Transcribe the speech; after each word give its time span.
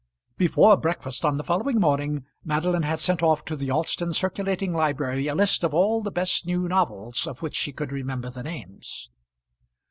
Before 0.35 0.75
breakfast 0.77 1.23
on 1.23 1.37
the 1.37 1.43
following 1.43 1.79
morning 1.79 2.25
Madeline 2.43 2.81
had 2.81 2.97
sent 2.99 3.21
off 3.21 3.45
to 3.45 3.55
the 3.55 3.69
Alston 3.69 4.13
circulating 4.13 4.73
library 4.73 5.27
a 5.27 5.35
list 5.35 5.63
of 5.63 5.75
all 5.75 6.01
the 6.01 6.09
best 6.09 6.43
new 6.43 6.67
novels 6.67 7.27
of 7.27 7.43
which 7.43 7.55
she 7.55 7.71
could 7.71 7.91
remember 7.91 8.31
the 8.31 8.41
names. 8.41 9.11